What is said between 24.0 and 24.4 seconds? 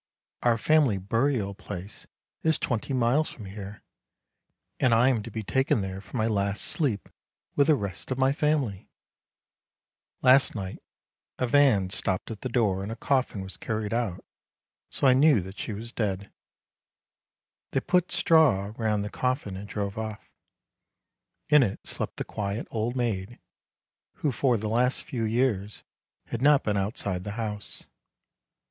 who